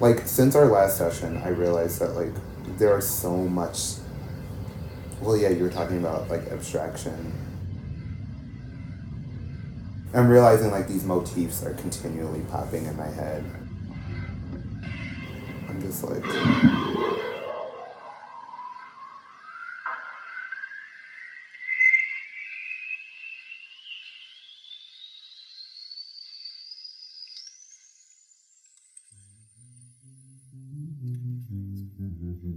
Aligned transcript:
like 0.00 0.20
since 0.26 0.54
our 0.54 0.66
last 0.66 0.98
session, 0.98 1.38
I 1.38 1.48
realized 1.48 2.00
that 2.00 2.10
like 2.10 2.32
there 2.78 2.92
are 2.92 3.00
so 3.00 3.36
much. 3.36 3.94
Well, 5.20 5.36
yeah, 5.36 5.48
you 5.48 5.62
were 5.64 5.70
talking 5.70 5.98
about 5.98 6.28
like 6.28 6.46
abstraction. 6.48 7.32
I'm 10.14 10.28
realizing 10.28 10.70
like 10.70 10.88
these 10.88 11.04
motifs 11.04 11.64
are 11.64 11.74
continually 11.74 12.40
popping 12.50 12.86
in 12.86 12.96
my 12.96 13.08
head. 13.08 13.44
I'm 15.68 15.80
just 15.80 16.04
like. 16.04 16.24
Mm-hmm. 31.00 32.47